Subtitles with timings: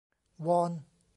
[0.45, 0.71] วอน